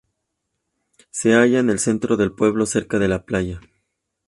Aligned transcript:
Se 1.11 1.35
halla 1.35 1.59
en 1.59 1.69
el 1.69 1.77
centro 1.77 2.17
del 2.17 2.31
pueblo 2.31 2.65
cerca 2.65 2.97
de 2.97 3.07
la 3.07 3.23
playa. 3.23 3.61